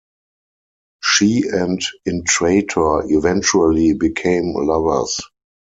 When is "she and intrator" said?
1.03-3.03